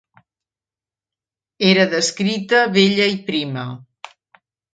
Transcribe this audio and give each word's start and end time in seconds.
Era 1.73 1.85
descrita 1.91 2.63
vella 2.79 3.07
i 3.19 3.21
prima. 3.29 3.69